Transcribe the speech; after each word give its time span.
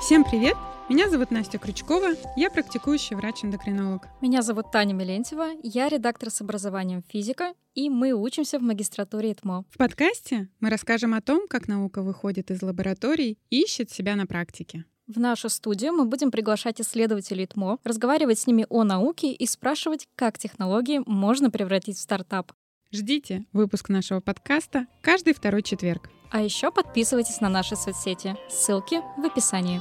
Всем 0.00 0.24
привет! 0.24 0.56
Меня 0.88 1.10
зовут 1.10 1.30
Настя 1.30 1.58
Крючкова, 1.58 2.14
я 2.36 2.50
практикующий 2.50 3.14
врач-эндокринолог. 3.14 4.08
Меня 4.22 4.40
зовут 4.40 4.70
Таня 4.70 4.94
Мелентьева, 4.94 5.50
я 5.62 5.90
редактор 5.90 6.30
с 6.30 6.40
образованием 6.40 7.02
физика, 7.02 7.52
и 7.74 7.90
мы 7.90 8.12
учимся 8.12 8.58
в 8.58 8.62
магистратуре 8.62 9.32
ИТМО. 9.32 9.64
В 9.70 9.76
подкасте 9.76 10.48
мы 10.60 10.70
расскажем 10.70 11.12
о 11.12 11.20
том, 11.20 11.46
как 11.46 11.68
наука 11.68 12.00
выходит 12.00 12.50
из 12.50 12.62
лабораторий 12.62 13.38
и 13.50 13.62
ищет 13.62 13.90
себя 13.90 14.16
на 14.16 14.26
практике. 14.26 14.86
В 15.06 15.20
нашу 15.20 15.50
студию 15.50 15.92
мы 15.92 16.06
будем 16.06 16.30
приглашать 16.30 16.80
исследователей 16.80 17.46
ТМО, 17.46 17.80
разговаривать 17.84 18.38
с 18.38 18.46
ними 18.46 18.66
о 18.70 18.82
науке 18.82 19.30
и 19.30 19.46
спрашивать, 19.46 20.08
как 20.16 20.38
технологии 20.38 21.02
можно 21.04 21.50
превратить 21.50 21.98
в 21.98 22.00
стартап. 22.00 22.52
Ждите 22.90 23.44
выпуск 23.52 23.90
нашего 23.90 24.20
подкаста 24.20 24.86
каждый 25.02 25.34
второй 25.34 25.62
четверг. 25.62 26.08
А 26.34 26.40
еще 26.40 26.72
подписывайтесь 26.72 27.40
на 27.40 27.48
наши 27.48 27.76
соцсети. 27.76 28.36
Ссылки 28.48 29.02
в 29.16 29.24
описании. 29.24 29.80